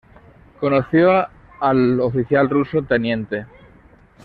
Conoció 0.59 1.27
al 1.59 1.99
oficial 1.99 2.49
ruso, 2.49 2.81
Tte. 2.81 3.45